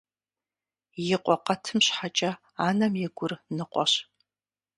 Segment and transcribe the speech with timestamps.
[1.13, 2.31] И къуэ къэтым щхьэкӀэ
[2.67, 3.93] анэм и гур ныкъуэщ.